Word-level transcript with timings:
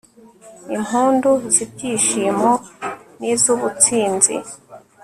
impundu 0.75 1.31
z'ibyishimo 1.53 2.51
n'iz'ubutsinzi 3.19 4.35